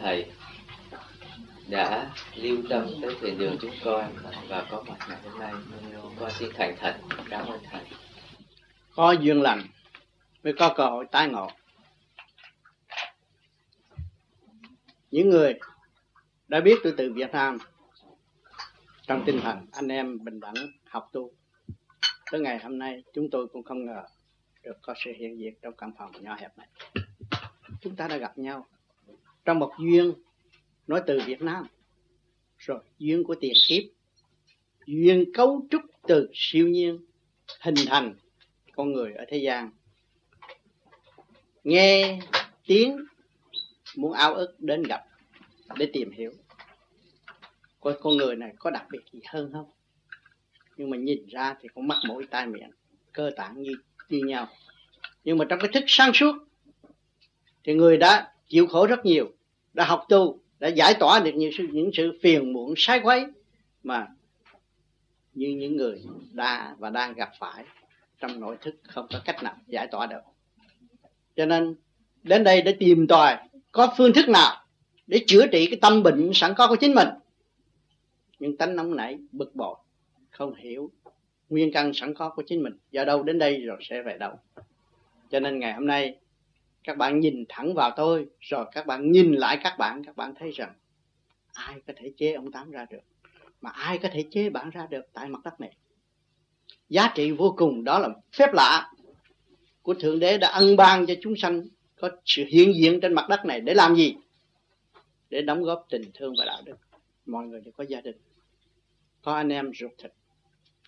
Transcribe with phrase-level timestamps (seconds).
[0.00, 0.30] thầy
[1.68, 4.12] đã lưu tâm tới thiền đường chúng con
[4.48, 5.52] và có mặt ngày hôm nay
[6.20, 7.00] con xin thành thật.
[7.30, 7.84] Cảm ơn thầy.
[8.94, 9.62] Có duyên lành
[10.44, 11.50] mới có cơ hội tái ngộ.
[15.10, 15.54] Những người
[16.48, 17.58] đã biết tôi từ Việt Nam
[19.06, 20.54] trong tinh thần anh em bình đẳng
[20.84, 21.30] học tu,
[22.30, 24.02] tới ngày hôm nay chúng tôi cũng không ngờ
[24.62, 26.68] được có sự hiện diện trong căn phòng nhỏ hẹp này.
[27.80, 28.66] Chúng ta đã gặp nhau
[29.44, 30.12] trong một duyên,
[30.86, 31.66] nói từ Việt Nam.
[32.58, 33.82] Rồi, duyên của tiền kiếp.
[34.86, 36.98] Duyên cấu trúc từ siêu nhiên,
[37.60, 38.14] hình thành
[38.72, 39.70] con người ở thế gian.
[41.64, 42.20] Nghe
[42.66, 43.04] tiếng,
[43.96, 45.04] muốn ao ước đến gặp,
[45.76, 46.32] để tìm hiểu.
[47.80, 49.70] Coi con người này có đặc biệt gì hơn không?
[50.76, 52.70] Nhưng mà nhìn ra thì cũng mắt mũi tai miệng
[53.12, 53.72] cơ bản như
[54.08, 54.48] như nhau.
[55.24, 56.34] Nhưng mà trong cái thức sáng suốt,
[57.64, 59.32] thì người đã chịu khổ rất nhiều,
[59.74, 63.26] đã học tu, đã giải tỏa được những sự những sự phiền muộn, sai quấy
[63.82, 64.08] mà
[65.34, 67.64] như những người đã và đang gặp phải
[68.20, 70.20] trong nội thức không có cách nào giải tỏa được.
[71.36, 71.74] Cho nên,
[72.22, 73.36] đến đây để tìm tòi
[73.72, 74.64] có phương thức nào
[75.06, 77.08] để chữa trị cái tâm bệnh sẵn có của chính mình.
[78.38, 79.76] Nhưng tánh nóng nảy, bực bội,
[80.30, 80.90] không hiểu
[81.48, 82.72] nguyên căn sẵn có của chính mình.
[82.90, 84.32] Do đâu đến đây rồi sẽ về đâu.
[85.30, 86.14] Cho nên ngày hôm nay
[86.84, 90.34] các bạn nhìn thẳng vào tôi, rồi các bạn nhìn lại các bạn các bạn
[90.38, 90.74] thấy rằng
[91.52, 93.00] ai có thể chế ông tám ra được?
[93.60, 95.76] Mà ai có thể chế bạn ra được tại mặt đất này?
[96.88, 98.92] Giá trị vô cùng, đó là phép lạ
[99.82, 101.62] của thượng đế đã ân ban cho chúng sanh
[102.00, 104.16] có sự hiện diện trên mặt đất này để làm gì?
[105.30, 106.76] Để đóng góp tình thương và đạo đức.
[107.26, 108.16] Mọi người đều có gia đình,
[109.22, 110.12] có anh em ruột thịt,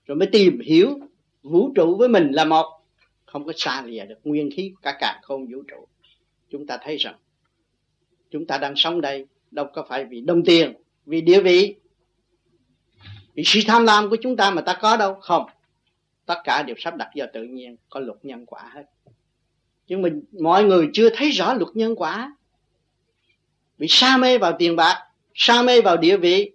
[0.06, 0.98] rồi mới tìm hiểu
[1.42, 2.81] vũ trụ với mình là một
[3.32, 5.86] không có xa lìa được nguyên khí cả cả không vũ trụ.
[6.50, 7.14] Chúng ta thấy rằng,
[8.30, 10.74] chúng ta đang sống đây đâu có phải vì đồng tiền,
[11.06, 11.74] vì địa vị,
[13.34, 15.14] vì sự tham lam của chúng ta mà ta có đâu.
[15.14, 15.46] Không,
[16.26, 18.84] tất cả đều sắp đặt do tự nhiên, có luật nhân quả hết.
[19.86, 22.36] Nhưng mình mọi người chưa thấy rõ luật nhân quả.
[23.78, 26.50] Bị sa mê vào tiền bạc, sa mê vào địa vị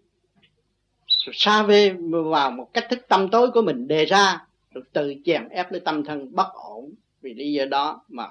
[1.33, 4.46] sa mê vào một cách thức tâm tối của mình đề ra
[4.77, 8.27] rồi tự chèn ép lấy tâm thân bất ổn vì lý do đó mà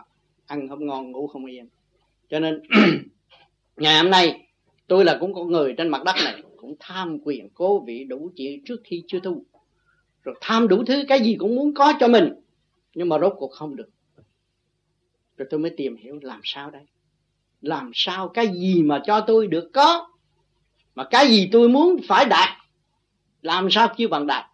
[0.47, 1.69] ăn không ngon, ngủ không yên.
[2.29, 2.63] Cho nên,
[3.77, 4.49] ngày hôm nay,
[4.87, 8.31] tôi là cũng có người trên mặt đất này, cũng tham quyền cố vị đủ
[8.37, 9.45] chuyện trước khi chưa tu.
[10.23, 12.33] Rồi tham đủ thứ cái gì cũng muốn có cho mình,
[12.95, 13.89] nhưng mà rốt cuộc không được.
[15.37, 16.83] Rồi tôi mới tìm hiểu làm sao đây?
[17.61, 20.09] Làm sao cái gì mà cho tôi được có,
[20.95, 22.49] mà cái gì tôi muốn phải đạt?
[23.43, 24.45] Làm sao kêu bằng đạt?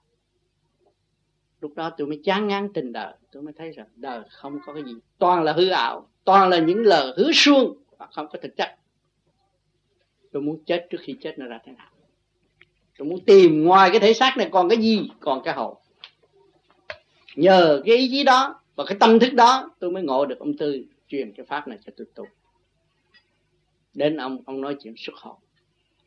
[1.62, 3.14] Lúc đó tôi mới chán ngán tình đời.
[3.32, 4.94] Tôi mới thấy rằng đời không có cái gì.
[5.18, 8.76] Toàn là hư ảo toàn là những lời hứa suông và không có thực chất.
[10.32, 11.86] Tôi muốn chết trước khi chết nó ra thế nào?
[12.98, 15.10] Tôi muốn tìm ngoài cái thể xác này còn cái gì?
[15.20, 15.76] Còn cái hồn.
[17.36, 20.56] Nhờ cái ý chí đó và cái tâm thức đó tôi mới ngộ được ông
[20.56, 22.06] tư truyền cái pháp này cho tôi.
[22.14, 22.24] Tu
[23.94, 25.36] đến ông ông nói chuyện xuất hồn.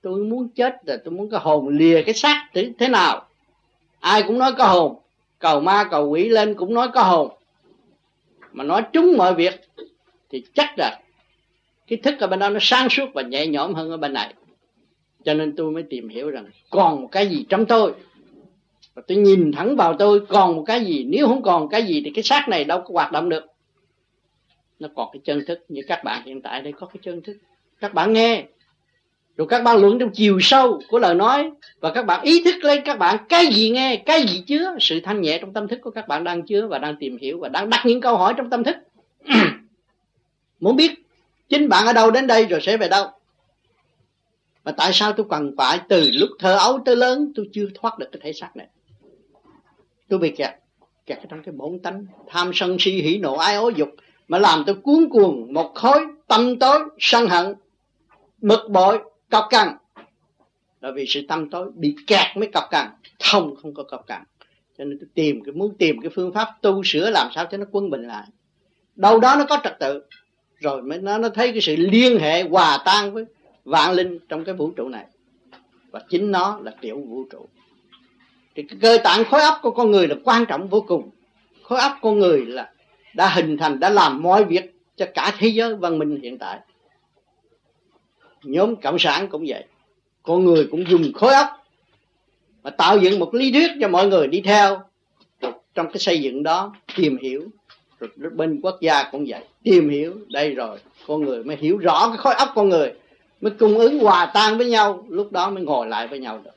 [0.01, 3.27] Tôi muốn chết rồi tôi muốn cái hồn lìa cái xác thế, thế nào?
[3.99, 5.04] Ai cũng nói có hồn
[5.45, 7.29] cầu ma, cầu quỷ lên cũng nói có hồn.
[8.51, 9.53] Mà nói trúng mọi việc
[10.29, 10.99] thì chắc là
[11.87, 14.33] cái thức ở bên đó nó sáng suốt và nhẹ nhõm hơn ở bên này.
[15.23, 17.93] Cho nên tôi mới tìm hiểu rằng còn một cái gì trong tôi.
[18.93, 21.03] Và tôi nhìn thẳng vào tôi, còn một cái gì?
[21.03, 23.45] Nếu không còn cái gì thì cái xác này đâu có hoạt động được.
[24.79, 27.37] Nó còn cái chân thức như các bạn hiện tại đây có cái chân thức.
[27.79, 28.45] Các bạn nghe
[29.37, 32.63] rồi các bạn luận trong chiều sâu của lời nói và các bạn ý thức
[32.63, 35.79] lên các bạn cái gì nghe, cái gì chứa, sự thanh nhẹ trong tâm thức
[35.83, 38.33] của các bạn đang chứa và đang tìm hiểu và đang đặt những câu hỏi
[38.37, 38.75] trong tâm thức.
[40.59, 40.91] Muốn biết
[41.49, 43.07] chính bạn ở đâu đến đây rồi sẽ về đâu?
[44.63, 47.99] Và tại sao tôi cần phải từ lúc thơ ấu tới lớn, tôi chưa thoát
[47.99, 48.67] được cái thể xác này?
[50.09, 50.51] Tôi bị kẹt
[51.05, 53.89] kẹt trong cái bổn tánh, tham sân si, hỉ nộ, ái ố dục,
[54.27, 57.53] mà làm tôi cuốn cuồng một khối tâm tối sân hận,
[58.41, 58.99] bực bội
[59.29, 59.67] cọc cằn.
[60.81, 62.87] Là vì sự tâm tối, bị kẹt mới cọc cằn
[63.19, 64.23] thông không có cọc cằn.
[64.77, 67.57] Cho nên tôi tìm cái, muốn tìm cái phương pháp tu sửa làm sao cho
[67.57, 68.27] nó quân bình lại.
[68.95, 70.01] Đâu đó nó có trật tự.
[70.59, 73.25] Rồi mới nó nó thấy cái sự liên hệ hòa tan với
[73.65, 75.05] vạn linh trong cái vũ trụ này.
[75.91, 77.47] Và chính nó là tiểu vũ trụ.
[78.55, 81.09] Thì cái cơ tạng khối óc của con người là quan trọng vô cùng.
[81.63, 82.71] Khối óc con người là
[83.13, 86.59] đã hình thành, đã làm mọi việc cho cả thế giới văn minh hiện tại
[88.45, 89.63] nhóm cộng sản cũng vậy.
[90.23, 91.47] Con người cũng dùng khối óc
[92.63, 94.81] mà tạo dựng một lý thuyết cho mọi người đi theo.
[95.75, 97.43] Trong cái xây dựng đó, tìm hiểu.
[97.99, 99.43] Rồi bên quốc gia cũng vậy.
[99.63, 100.77] Tìm hiểu, đây rồi,
[101.07, 102.93] con người mới hiểu rõ cái khối óc con người.
[103.41, 106.51] Mới cung ứng hòa tan với nhau, lúc đó mới ngồi lại với nhau được.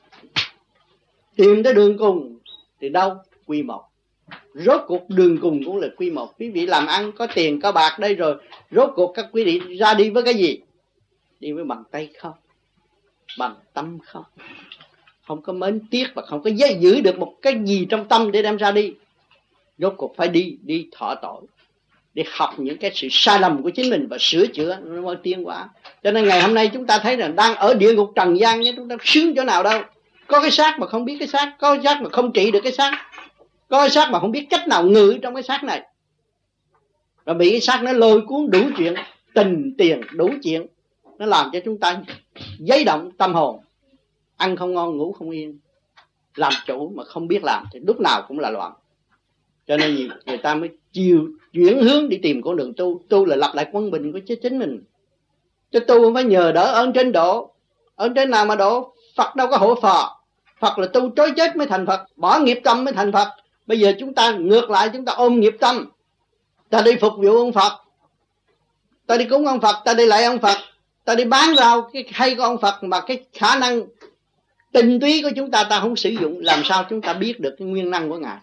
[1.35, 2.37] Tìm tới đường cùng
[2.81, 3.15] thì đâu?
[3.45, 3.83] Quy một.
[4.53, 6.39] Rốt cuộc đường cùng cũng là quy một.
[6.39, 8.35] Quý vị làm ăn, có tiền, có bạc, đây rồi.
[8.71, 10.59] Rốt cuộc các quý vị ra đi với cái gì?
[11.39, 12.33] Đi với bằng tay không?
[13.37, 14.23] Bằng tâm không?
[15.27, 18.31] Không có mến tiếc và không có dây giữ được một cái gì trong tâm
[18.31, 18.93] để đem ra đi.
[19.77, 21.41] Rốt cuộc phải đi đi thọ tội,
[22.13, 24.79] để học những cái sự sai lầm của chính mình và sửa chữa.
[24.83, 25.69] Nó mới tiến hóa
[26.03, 28.61] cho nên ngày hôm nay chúng ta thấy là đang ở địa ngục trần gian
[28.61, 29.81] nhé chúng ta sướng chỗ nào đâu.
[30.27, 32.59] Có cái xác mà không biết cái xác, có cái xác mà không trị được
[32.63, 32.91] cái xác,
[33.67, 35.81] có cái xác mà không biết cách nào ngự trong cái xác này.
[37.23, 38.93] Và bị cái xác nó lôi cuốn đủ chuyện,
[39.33, 40.65] tình tiền đủ chuyện
[41.19, 42.01] nó làm cho chúng ta
[42.59, 43.59] giấy động tâm hồn.
[44.37, 45.59] Ăn không ngon, ngủ không yên.
[46.35, 48.73] Làm chủ mà không biết làm thì lúc nào cũng là loạn.
[49.67, 53.01] Cho nên người ta mới chiều chuyển hướng đi tìm con đường tu.
[53.09, 54.83] Tu là lập lại quân bình của chính mình.
[55.71, 57.51] Chứ tu không phải nhờ đỡ ơn trên độ.
[57.95, 58.93] Ơn trên nào mà độ?
[59.15, 60.21] Phật đâu có hộ phò.
[60.59, 63.27] Phật là tu trói chết mới thành phật, bỏ nghiệp tâm mới thành phật.
[63.67, 65.89] Bây giờ chúng ta ngược lại, chúng ta ôm nghiệp tâm.
[66.69, 67.71] Ta đi phục vụ ông phật.
[69.05, 70.57] Ta đi cúng ông phật, ta đi lại ông phật
[71.09, 73.81] ta đi bán vào cái hay của ông phật mà cái khả năng
[74.71, 77.55] tinh túy của chúng ta ta không sử dụng, làm sao chúng ta biết được
[77.59, 78.37] cái nguyên năng của ngài?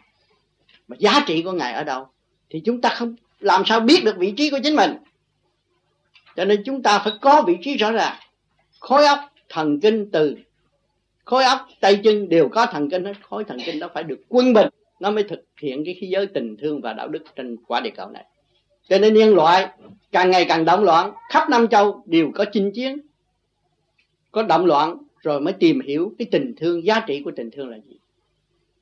[0.89, 2.07] Mà giá trị của ngài ở đâu?
[2.51, 4.97] Thì chúng ta không, làm sao biết được vị trí của chính mình?
[6.37, 8.17] Cho nên chúng ta phải có vị trí rõ ràng.
[8.81, 10.37] Khối óc, thần kinh từ.
[11.25, 13.15] Khối óc, tay chân đều có thần kinh hết.
[13.23, 14.69] Khối thần kinh đó phải được quân bình.
[15.01, 17.91] Nó mới thực hiện cái khí giới tình thương và đạo đức trên quả địa
[17.97, 18.25] cầu này
[18.89, 19.69] cho nên nhân loại
[20.13, 22.99] càng ngày càng động loạn, khắp năm châu đều có chinh chiến,
[24.33, 27.69] có động loạn rồi mới tìm hiểu cái tình thương, giá trị của tình thương
[27.69, 27.97] là gì.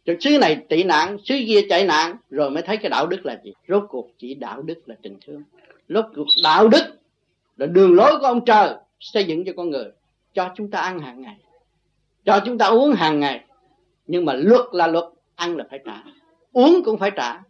[0.07, 3.27] Rồi xứ này tị nạn, xứ kia chạy nạn rồi mới thấy cái đạo đức
[3.27, 3.53] là gì.
[3.69, 5.43] Rốt cuộc chỉ đạo đức là tình thương.
[5.89, 6.85] Rốt cuộc đạo đức
[7.57, 9.87] là đường lối của ông trời xây dựng cho con người,
[10.35, 11.37] cho chúng ta ăn hàng ngày,
[12.25, 13.45] cho chúng ta uống hàng ngày.
[14.07, 15.05] Nhưng mà luật là luật,
[15.35, 16.03] ăn là phải trả,
[16.53, 17.43] uống cũng phải trả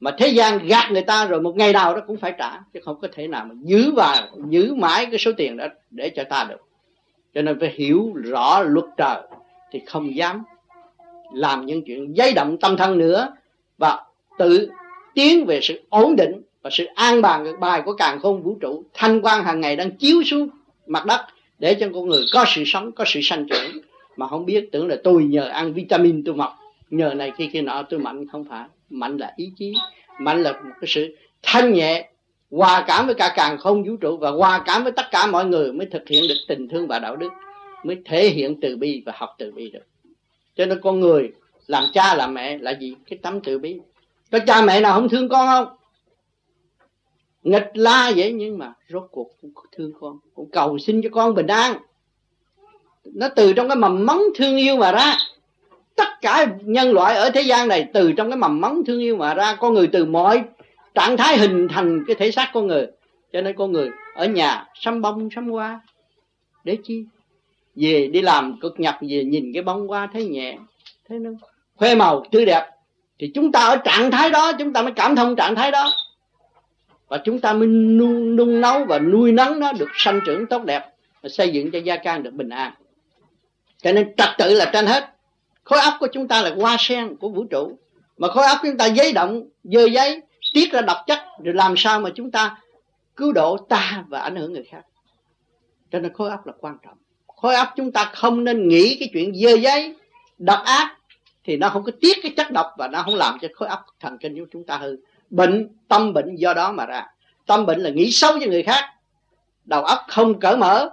[0.00, 2.80] mà thế gian gạt người ta rồi một ngày nào đó cũng phải trả, chứ
[2.84, 6.24] không có thể nào mà giữ và giữ mãi cái số tiền đó để cho
[6.24, 6.66] ta được.
[7.34, 9.22] Cho nên phải hiểu rõ luật trời,
[9.72, 10.42] thì không dám
[11.32, 13.36] làm những chuyện giấy động tâm thân nữa,
[13.78, 14.04] và
[14.38, 14.70] tự
[15.14, 18.56] tiến về sự ổn định và sự an bàn cái bài của càng khôn vũ
[18.60, 20.48] trụ, thanh quan hàng ngày đang chiếu xuống
[20.86, 21.20] mặt đất
[21.58, 23.82] để cho con người có sự sống, có sự sanh trưởng.
[24.16, 26.52] Mà không biết tưởng là tôi nhờ ăn vitamin tôi mập
[26.90, 29.74] nhờ này khi kia nọ tôi mạnh không phải mạnh là ý chí,
[30.18, 32.10] mạnh là một cái sự thanh nhẹ,
[32.50, 35.44] hòa cảm với cả càng không vũ trụ và hòa cảm với tất cả mọi
[35.44, 37.32] người mới thực hiện được tình thương và đạo đức,
[37.84, 39.84] mới thể hiện từ bi và học từ bi được.
[40.56, 41.32] Cho nên con người
[41.66, 42.94] làm cha làm mẹ là gì?
[43.10, 43.80] Cái tấm từ bi.
[44.32, 45.76] Có cha mẹ nào không thương con không?
[47.42, 51.34] Nghịch la vậy nhưng mà rốt cuộc cũng thương con, cũng cầu xin cho con
[51.34, 51.76] bình an.
[53.04, 55.16] Nó từ trong cái mầm móng thương yêu mà ra
[56.00, 59.16] tất cả nhân loại ở thế gian này từ trong cái mầm móng thương yêu
[59.16, 60.42] mà ra con người từ mọi
[60.94, 62.86] trạng thái hình thành cái thể xác con người.
[63.32, 65.80] Cho nên con người ở nhà sắm bông sắm hoa
[66.64, 67.04] để chi?
[67.76, 70.58] Về đi làm cực nhọc về nhìn cái bông hoa thấy nhẹ
[71.08, 71.30] thấy nó
[71.76, 72.66] khoe màu tươi đẹp.
[73.18, 75.92] Thì chúng ta ở trạng thái đó chúng ta mới cảm thông trạng thái đó.
[77.08, 80.64] Và chúng ta mới nung, nung nấu và nuôi nấng nó được sanh trưởng tốt
[80.64, 80.86] đẹp
[81.22, 82.72] và xây dựng cho gia can được bình an.
[83.82, 85.19] Cho nên trật tự là trên hết
[85.64, 87.78] khối óc của chúng ta là hoa sen của vũ trụ.
[88.18, 90.20] Mà khối óc chúng ta giấy động, dơ giấy,
[90.54, 92.56] tiết ra độc chất, rồi làm sao mà chúng ta
[93.16, 94.82] cứu độ ta và ảnh hưởng người khác.
[95.92, 96.96] Cho nên khối óc là quan trọng.
[97.26, 99.94] Khối óc chúng ta không nên nghĩ cái chuyện dơ giấy,
[100.38, 100.96] độc ác,
[101.44, 103.86] thì nó không có tiết cái chất độc và nó không làm cho khối óc
[104.00, 104.96] thần kinh của chúng ta hư.
[105.30, 107.06] Bệnh, tâm bệnh do đó mà ra.
[107.46, 108.84] Tâm bệnh là nghĩ xấu cho người khác.
[109.64, 110.88] Đầu óc không cởi mở,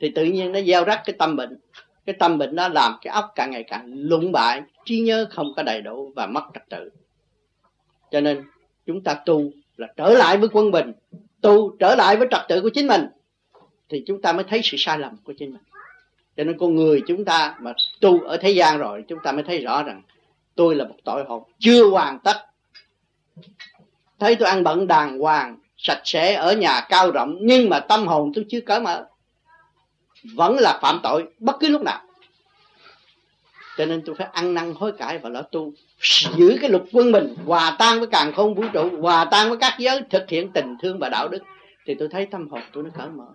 [0.00, 1.58] thì tự nhiên nó gieo rắc cái tâm bệnh
[2.06, 5.52] cái tâm bệnh đó làm cái óc càng ngày càng lụng bại, trí nhớ không
[5.56, 6.90] có đầy đủ và mất trật tự.
[8.10, 8.44] Cho nên
[8.86, 10.92] chúng ta tu là trở lại với quân bình,
[11.40, 13.06] tu trở lại với trật tự của chính mình,
[13.88, 15.62] thì chúng ta mới thấy sự sai lầm của chính mình.
[16.36, 19.42] Cho nên con người chúng ta mà tu ở thế gian rồi, chúng ta mới
[19.42, 20.02] thấy rõ rằng
[20.54, 22.36] tôi là một tội hồn chưa hoàn tất.
[24.18, 28.06] Thấy tôi ăn bận đàng hoàng, sạch sẽ, ở nhà cao rộng, nhưng mà tâm
[28.06, 29.06] hồn tôi chưa cởi mở
[30.34, 32.00] vẫn là phạm tội bất cứ lúc nào.
[33.76, 35.72] Cho nên tôi phải ăn năn hối cải và lo tu
[36.36, 39.58] giữ cái luật quân mình hòa tan với càng không vũ trụ hòa tan với
[39.58, 41.42] các giới thực hiện tình thương và đạo đức.
[41.86, 43.26] Thì tôi thấy tâm hồn tôi nó cởi mở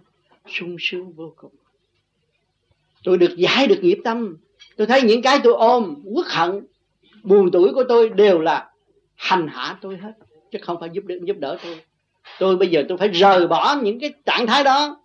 [0.47, 1.51] sung sướng vô cùng.
[3.03, 4.37] Tôi được giải được nghiệp tâm.
[4.77, 6.67] Tôi thấy những cái tôi ôm uất hận
[7.23, 8.69] buồn tuổi của tôi đều là
[9.15, 10.11] hành hạ tôi hết
[10.51, 11.81] chứ không phải giúp đỡ, giúp đỡ tôi.
[12.39, 15.00] Tôi bây giờ tôi phải rời bỏ những cái trạng thái đó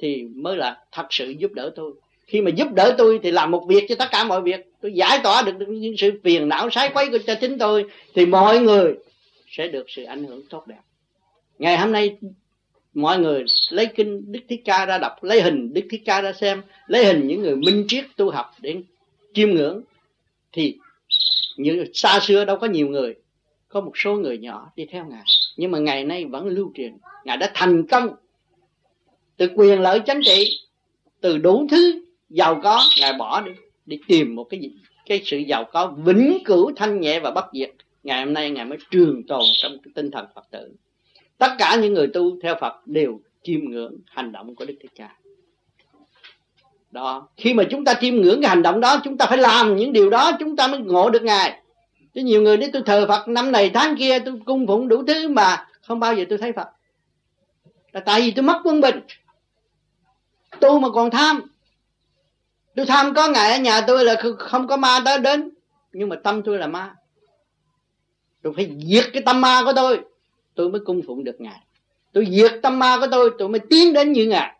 [0.00, 1.92] thì mới là thật sự giúp đỡ tôi.
[2.26, 4.72] Khi mà giúp đỡ tôi thì làm một việc cho tất cả mọi việc.
[4.80, 8.26] Tôi giải tỏa được những sự phiền não sái quấy của cho chính tôi, thì
[8.26, 8.94] mọi người
[9.48, 10.80] sẽ được sự ảnh hưởng tốt đẹp.
[11.58, 12.16] Ngày hôm nay,
[12.94, 16.32] mọi người lấy kinh đức thích ca ra đọc, lấy hình đức thích ca ra
[16.32, 18.76] xem, lấy hình những người minh triết tu học để
[19.34, 19.82] chiêm ngưỡng,
[20.52, 20.78] thì
[21.56, 23.14] như xa xưa đâu có nhiều người,
[23.68, 25.22] có một số người nhỏ đi theo ngài.
[25.56, 26.96] Nhưng mà ngày nay vẫn lưu truyền.
[27.24, 28.08] Ngài đã thành công
[29.40, 30.58] từ quyền lợi chính trị,
[31.20, 33.52] từ đủ thứ, giàu có, ngài bỏ đi
[33.86, 34.70] đi tìm một cái gì?
[35.06, 37.70] Cái sự giàu có vĩnh cửu thanh nhẹ và bất diệt.
[38.02, 40.72] Ngày hôm nay ngài mới trường tồn trong cái tinh thần phật tử.
[41.38, 44.92] Tất cả những người tu theo phật đều chiêm ngưỡng hành động của đức thích
[44.94, 45.16] ca
[46.90, 49.76] đó, khi mà chúng ta chiêm ngưỡng cái hành động đó, chúng ta phải làm
[49.76, 51.62] những điều đó, chúng ta mới ngộ được ngài.
[52.14, 55.02] Chứ nhiều người nói tôi thờ phật năm này, tháng kia, tôi cung phụng đủ
[55.06, 56.68] thứ mà không bao giờ tôi thấy phật.
[57.92, 59.00] Là tại vì tôi mất quân bình
[60.60, 61.42] tu mà còn tham.
[62.76, 65.50] Tôi tham có ngày ở nhà tôi là không có ma tới đến,
[65.92, 66.94] nhưng mà tâm tôi là ma.
[68.42, 70.00] Tôi phải diệt cái tâm ma của tôi
[70.54, 71.60] tôi mới cung phụng được ngài.
[72.12, 74.56] Tôi diệt tâm ma của tôi tôi mới tiến đến như ngài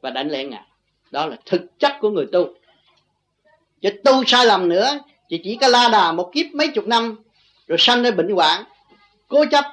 [0.00, 0.64] và đánh lẽ ngài.
[1.10, 2.54] Đó là thực chất của người tu.
[3.80, 4.98] Chứ tu sai lầm nữa
[5.28, 7.16] chỉ chỉ có la đà một kiếp mấy chục năm,
[7.66, 8.64] rồi sanh ra bệnh hoạn.
[9.28, 9.64] Cố chấp,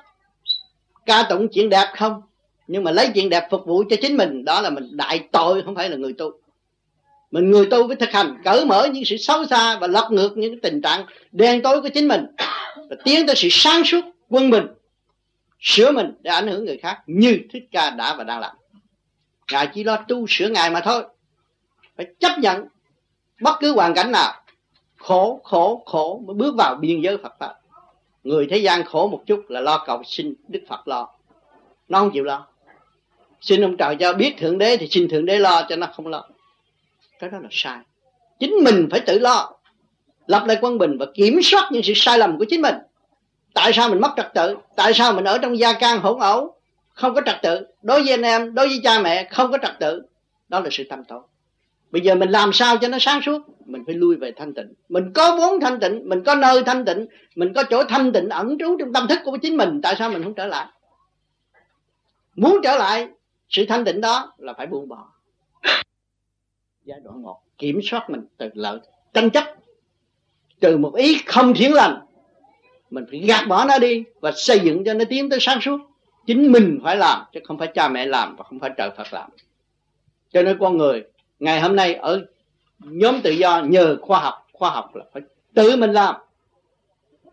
[1.06, 2.22] ca tụng chuyện đẹp không?
[2.68, 5.62] Nhưng mà lấy chuyện đẹp phục vụ cho chính mình, đó là mình đại tội,
[5.62, 6.32] không phải là người tu.
[7.32, 10.38] Mình người tu với thực hành, cởi mở những sự xấu xa và lật ngược
[10.38, 12.26] những tình trạng đen tối của chính mình.
[12.90, 14.68] Và tiến tới sự sáng suốt quân mình
[15.60, 18.56] sửa mình để ảnh hưởng người khác như thích ca đã và đang làm.
[19.52, 21.04] Ngài chỉ lo tu sửa ngài mà thôi.
[21.98, 22.66] Phải chấp nhận
[23.42, 24.34] bất cứ hoàn cảnh nào,
[24.98, 27.54] khổ khổ khổ mới bước vào biên giới Phật pháp.
[28.24, 31.10] Người thế gian khổ một chút là lo cầu xin Đức Phật lo,
[31.88, 32.48] nó không chịu lo
[33.46, 36.08] xin ông trời cho biết thượng đế thì xin thượng đế lo cho nó không
[36.08, 36.28] lo.
[37.20, 37.78] Cái đó là sai.
[38.40, 39.52] Chính mình phải tự lo.
[40.28, 42.76] Lập lại quân bình và kiểm soát những sự sai lầm của chính mình.
[43.54, 44.58] Tại sao mình mất trật tự?
[44.76, 46.56] Tại sao mình ở trong gia can hỗn ẩu?
[46.94, 47.66] Không có trật tự.
[47.82, 50.02] Đối với anh em, đối với cha mẹ, không có trật tự.
[50.50, 51.22] Đó là sự tâm tối
[51.96, 53.42] bây giờ mình làm sao cho nó sáng suốt?
[53.66, 54.74] Mình phải lui về thanh tịnh.
[54.90, 58.30] Mình có vốn thanh tịnh, mình có nơi thanh tịnh, mình có chỗ thanh tịnh
[58.30, 59.80] ẩn trú trong tâm thức của chính mình.
[59.84, 60.68] Tại sao mình không trở lại?
[62.36, 63.08] Muốn trở lại
[63.56, 65.08] sự thanh tịnh đó là phải buông bỏ.
[66.86, 68.80] Giai đoạn một, kiểm soát mình từ lợi,
[69.14, 69.44] tranh chấp.
[70.60, 72.06] Từ một ý không thiện lành,
[72.90, 75.80] mình phải gạt bỏ nó đi và xây dựng cho nó tiến tới sáng suốt.
[76.28, 79.14] Chính mình phải làm, chứ không phải cha mẹ làm và không phải trời Phật
[79.14, 79.30] làm.
[80.32, 81.04] Cho nên con người,
[81.40, 82.26] ngày hôm nay ở
[82.80, 85.22] nhóm tự do nhờ khoa học khoa học là phải
[85.54, 86.16] tự mình làm.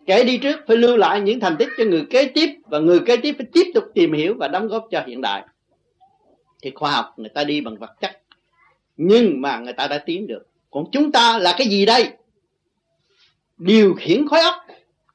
[0.07, 3.01] Kẻ đi trước phải lưu lại những thành tích cho người kế tiếp và người
[3.07, 5.43] kế tiếp phải tiếp tục tìm hiểu và đóng góp cho hiện đại
[6.63, 8.23] thì khoa học người ta đi bằng vật chất.
[8.97, 10.47] Nhưng mà người ta đã tiến được.
[10.71, 12.11] Còn chúng ta là cái gì đây?
[13.59, 14.55] Điều khiển khối óc,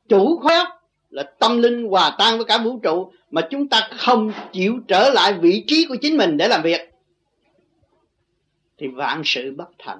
[0.09, 0.67] chủ khối óc
[1.09, 5.09] là tâm linh hòa tan với cả vũ trụ mà chúng ta không chịu trở
[5.09, 6.81] lại vị trí của chính mình để làm việc.
[8.77, 9.99] Thì vạn sự bất thành.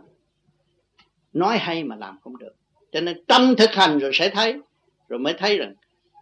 [1.34, 2.54] Nói hay mà làm không được.
[2.92, 4.56] Cho nên tâm thực hành rồi sẽ thấy,
[5.10, 5.74] rồi mới thấy rằng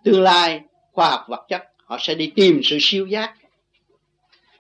[0.04, 3.36] tương lai khoa học vật chất họ sẽ đi tìm sự siêu giác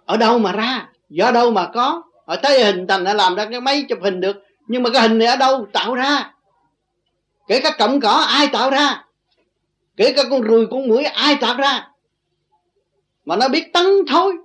[0.05, 0.89] ở đâu mà ra?
[1.09, 2.03] Do đâu mà có?
[2.27, 4.43] Họ thấy hình thành đã làm ra cái máy chụp hình được.
[4.67, 5.67] Nhưng mà cái hình này ở đâu?
[5.73, 6.33] Tạo ra.
[7.47, 9.05] Kể cả cọng cỏ, ai tạo ra?
[9.97, 11.87] Kể cả con ruồi, con mũi ai tạo ra?
[13.25, 14.37] Mà nó biết tấn thôi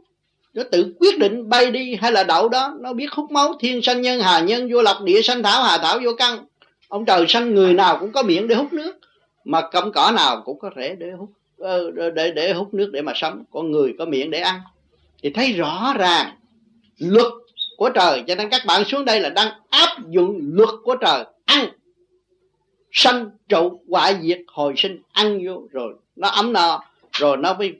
[0.54, 2.74] nó tự quyết định bay đi hay là đậu đó.
[2.80, 5.78] Nó biết hút máu thiên sanh nhân, hà nhân, vô lộc, địa sanh, thảo, hà
[5.78, 6.44] thảo, vô căn.
[6.88, 8.98] Ông trời sanh người nào cũng có miệng để hút nước.
[9.44, 13.02] Mà cọng cỏ nào cũng có rễ để hút ờ, để để hút nước để
[13.02, 13.44] mà sống.
[13.50, 14.60] Con người có miệng để ăn
[15.22, 16.36] thì thấy rõ ràng,
[16.98, 17.32] luật
[17.76, 21.24] của trời, cho nên các bạn xuống đây là đang áp dụng luật của trời.
[21.44, 21.68] Ăn,
[22.92, 27.74] sanh, trụ, quả, diệt, hồi sinh, ăn vô, rồi nó ấm no, rồi nó mới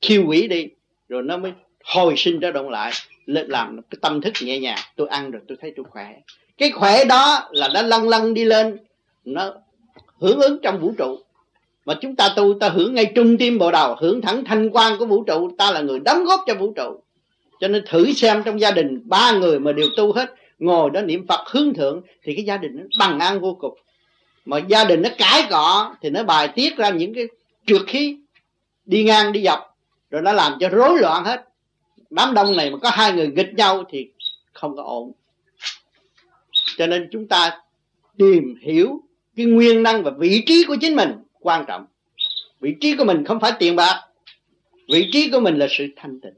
[0.00, 0.66] khiêu hủy đi,
[1.08, 1.52] rồi nó mới
[1.84, 2.92] hồi sinh trở động lại.
[3.26, 6.14] Làm cái tâm thức nhẹ nhàng, tôi ăn rồi tôi thấy tôi khỏe.
[6.58, 8.78] Cái khỏe đó là nó lăn lăn đi lên,
[9.24, 9.54] nó
[10.18, 11.18] hưởng ứng trong vũ trụ
[11.84, 14.98] mà chúng ta tu, ta hưởng ngay trung tim bộ đầu hưởng thẳng thanh quan
[14.98, 15.50] của vũ trụ.
[15.58, 17.00] Ta là người đóng góp cho vũ trụ.
[17.60, 21.00] Cho nên thử xem trong gia đình ba người mà đều tu hết, ngồi đó
[21.00, 23.78] niệm phật hướng thượng, thì cái gia đình nó bằng an vô cùng.
[24.44, 27.24] Mà gia đình nó cãi cọ, thì nó bài tiết ra những cái
[27.66, 28.16] trượt khí,
[28.84, 29.76] đi ngang, đi dọc,
[30.10, 31.48] rồi nó làm cho rối loạn hết.
[32.10, 34.08] Đám đông này mà có hai người nghịch nhau thì
[34.52, 35.12] không có ổn.
[36.78, 37.58] Cho nên chúng ta
[38.16, 39.00] tìm hiểu
[39.36, 41.12] cái nguyên năng và vị trí của chính mình
[41.42, 41.86] quan trọng.
[42.60, 44.02] Vị trí của mình không phải tiền bạc,
[44.88, 46.34] vị trí của mình là sự thanh tịnh.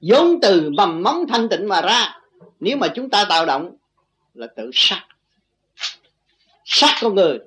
[0.00, 2.20] Vốn từ mầm móng thanh tịnh mà ra,
[2.60, 3.76] nếu mà chúng ta tạo động
[4.34, 5.02] là tự sát.
[6.64, 7.38] Sát con người,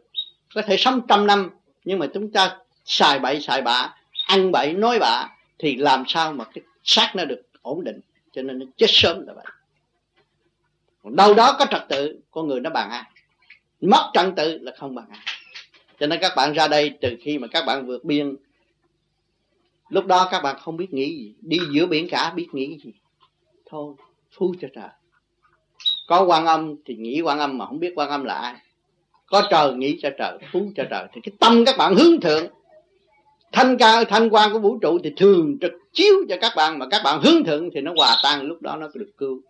[0.56, 1.50] có thể sống trăm năm,
[1.86, 3.96] nhưng mà chúng ta xài bậy xài bạ,
[4.28, 5.30] ăn bậy nói bạ,
[5.60, 8.00] thì làm sao mà cái xác nó được ổn định,
[8.34, 9.46] cho nên nó chết sớm là vậy.
[11.04, 13.04] Còn đâu đó có trật tự, con người nó bằng ai
[13.82, 15.20] mất trật tự là không bằng ai
[16.00, 18.36] cho nên các bạn ra đây từ khi mà các bạn vượt biên,
[19.90, 21.34] lúc đó các bạn không biết nghĩ gì.
[21.42, 22.92] Đi giữa biển cả biết nghĩ gì?
[23.66, 23.94] Thôi,
[24.32, 24.90] phu cho trời.
[26.08, 28.56] Có quan âm thì nghĩ quan âm mà không biết quan âm là ai.
[29.26, 31.08] Có trời nghĩ cho trời phú cho trời.
[31.14, 32.48] Thì cái tâm các bạn hướng thượng.
[33.52, 36.86] Thanh cao thanh quan của vũ trụ thì thường trực chiếu cho các bạn mà
[36.92, 39.42] các bạn hướng thượng thì nó hòa tan, lúc đó nó được cứu,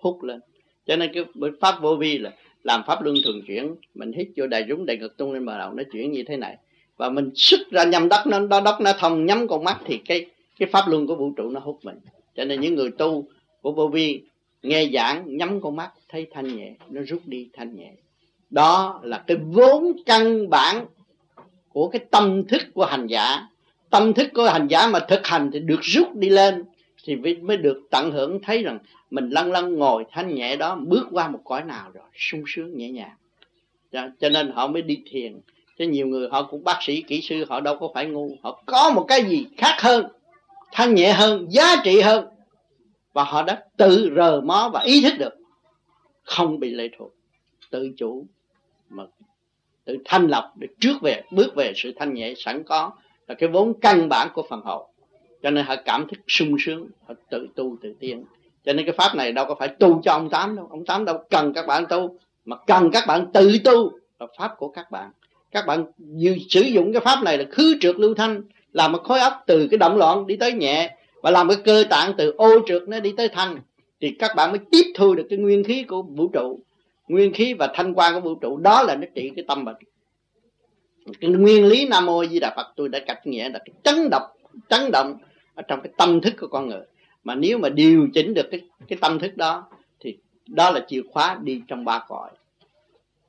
[0.00, 0.40] hút lên.
[0.86, 1.24] Cho nên cái
[1.60, 2.32] pháp vô vi là
[2.64, 3.74] làm pháp luân thường chuyển.
[3.94, 6.36] Mình hít vô đại rúng đại ngực tung lên bờ đầu nó chuyển như thế
[6.36, 6.56] này.
[6.96, 9.98] Và mình xuất ra nhâm đất, nó đó đất, nó thông nhắm con mắt thì
[9.98, 10.26] cái
[10.58, 11.96] cái pháp luân của vũ trụ nó hút mình.
[12.36, 13.24] Cho nên những người tu
[13.62, 14.22] của vô vi
[14.62, 17.92] nghe giảng, nhắm con mắt, thấy thanh nhẹ, nó rút đi thanh nhẹ.
[18.50, 20.86] Đó là cái vốn căn bản
[21.68, 23.46] của cái tâm thức của hành giả.
[23.90, 26.64] Tâm thức của hành giả mà thực hành thì được rút đi lên
[27.08, 28.78] thì mới được tận hưởng thấy rằng
[29.10, 32.76] mình lăn lăn ngồi thanh nhẹ đó bước qua một cõi nào rồi sung sướng
[32.76, 33.16] nhẹ nhàng.
[33.92, 35.40] Cho, cho nên họ mới đi thiền.
[35.78, 38.36] Cho nhiều người họ cũng bác sĩ kỹ sư họ đâu có phải ngu.
[38.42, 40.06] Họ có một cái gì khác hơn
[40.72, 42.26] thanh nhẹ hơn giá trị hơn.
[43.12, 45.34] Và họ đã tự rờ mó và ý thức được
[46.22, 47.14] không bị lệ thuộc.
[47.70, 48.26] Tự chủ
[48.88, 49.04] mà
[49.84, 52.92] tự thanh lọc để trước về bước về sự thanh nhẹ sẵn có
[53.26, 54.88] là cái vốn căn bản của phần hậu
[55.42, 58.24] cho nên họ cảm thức sung sướng, họ tự tu tự tiến.
[58.64, 60.66] Cho nên cái pháp này đâu có phải tu cho ông tám đâu.
[60.70, 64.54] Ông tám đâu cần các bạn tu, mà cần các bạn tự tu là pháp
[64.58, 65.10] của các bạn.
[65.50, 65.84] Các bạn
[66.48, 68.42] sử dụng cái pháp này là khứ trượt lưu thanh,
[68.72, 71.84] làm một khối óc từ cái động loạn đi tới nhẹ, và làm cái cơ
[71.90, 73.58] tạng từ ô trượt nó đi tới thanh,
[74.00, 76.60] thì các bạn mới tiếp thu được cái nguyên khí của vũ trụ.
[77.08, 79.76] Nguyên khí và thanh quan của vũ trụ, đó là nó trị cái tâm bệnh.
[81.20, 84.10] Cái nguyên lý nam mô di đà phật, tôi đã cạch nghĩa là cái chấn
[84.10, 84.22] động
[84.68, 85.14] chấn động
[85.58, 86.82] ở trong cái tâm thức của con người.
[87.24, 89.68] Mà nếu mà điều chỉnh được cái cái tâm thức đó,
[90.00, 92.30] thì đó là chìa khóa đi trong ba cõi.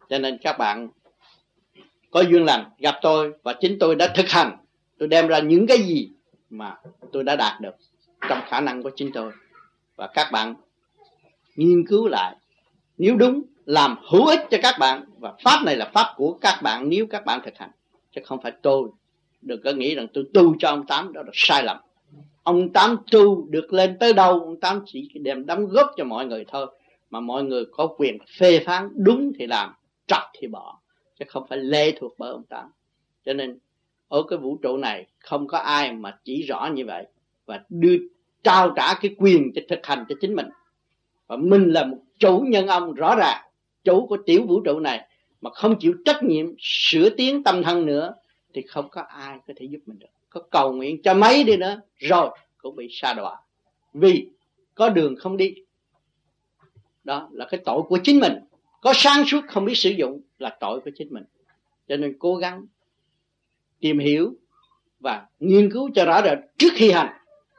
[0.09, 0.89] Cho nên các bạn
[2.11, 4.57] có duyên lành gặp tôi và chính tôi đã thực hành.
[4.97, 6.09] Tôi đem ra những cái gì
[6.49, 6.75] mà
[7.11, 7.75] tôi đã đạt được
[8.29, 9.31] trong khả năng của chính tôi.
[9.95, 10.55] Và các bạn
[11.55, 12.35] nghiên cứu lại.
[12.97, 15.05] Nếu đúng, làm hữu ích cho các bạn.
[15.19, 17.71] Và pháp này là pháp của các bạn nếu các bạn thực hành.
[18.15, 18.89] Chứ không phải tôi
[19.41, 21.77] đừng có nghĩ rằng tôi tu cho ông tám, đó là sai lầm
[22.49, 26.25] ông tám tu được lên tới đâu, ông tám chỉ đem đóng góp cho mọi
[26.25, 26.67] người thôi.
[27.09, 29.73] Mà mọi người có quyền phê phán đúng thì làm
[30.07, 30.79] trật thì bỏ,
[31.19, 32.71] chứ không phải lê thuộc bởi ông tám.
[33.25, 33.57] Cho nên,
[34.07, 37.05] ở cái vũ trụ này, không có ai mà chỉ rõ như vậy
[37.45, 37.97] và đưa,
[38.43, 40.49] trao trả cái quyền cho thực hành cho chính mình.
[41.27, 43.41] Và mình là một chủ nhân ông rõ ràng,
[43.83, 45.07] chủ của tiểu vũ trụ này,
[45.41, 48.13] mà không chịu trách nhiệm, sửa tiến tâm thân nữa,
[48.53, 51.57] thì không có ai có thể giúp mình được có cầu nguyện cho mấy đi
[51.57, 53.37] nữa rồi cũng bị sa đọa.
[53.93, 54.29] Vì
[54.75, 55.55] có đường không đi.
[57.03, 58.33] Đó là cái tội của chính mình.
[58.81, 61.23] Có sáng suốt không biết sử dụng là tội của chính mình.
[61.87, 62.65] Cho nên cố gắng
[63.79, 64.33] tìm hiểu
[64.99, 66.37] và nghiên cứu cho rõ rệt.
[66.57, 67.13] Trước khi hành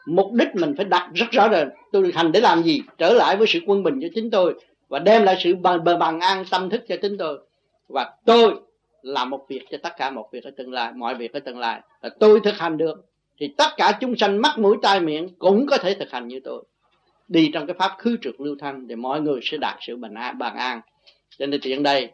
[0.07, 1.69] mục đích mình phải đặt rất rõ rệt.
[1.93, 2.83] Tôi hành để làm gì?
[2.99, 4.55] Trở lại với sự quân bình cho chính tôi
[4.89, 7.39] và đem lại sự bằng, bằng an tâm thức cho chính tôi.
[7.89, 8.61] Và tôi
[9.03, 11.59] làm một việc cho tất cả một việc ở tương lai, mọi việc ở tương
[11.59, 11.81] lai.
[12.03, 13.07] Là tôi thực hành được,
[13.39, 16.41] thì tất cả chúng sanh mắt, mũi, tai, miệng cũng có thể thực hành như
[16.45, 16.65] tôi.
[17.29, 20.15] Đi trong cái pháp khứ trượt lưu thanh thì mọi người sẽ đạt sự bình
[20.15, 20.81] an, bàn an.
[21.39, 22.11] Cho nên tiện đây,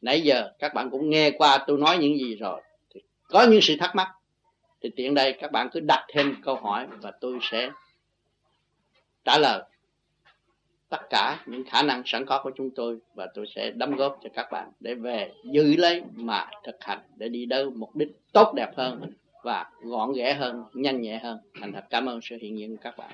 [0.00, 2.60] nãy giờ các bạn cũng nghe qua tôi nói những gì rồi.
[2.94, 4.08] Thì có những sự thắc mắc,
[4.82, 7.70] thì tiện đây các bạn cứ đặt thêm câu hỏi và tôi sẽ
[9.24, 9.62] trả lời
[10.88, 14.18] tất cả những khả năng sẵn có của chúng tôi và tôi sẽ đóng góp
[14.22, 18.08] cho các bạn để về giữ lấy mà thực hành để đi đâu mục đích
[18.32, 19.00] tốt đẹp hơn
[19.44, 21.38] và gọn ghẽ hơn, nhanh nhẹ hơn.
[21.60, 23.10] Thành thật cảm ơn sự hiện diện của các bạn.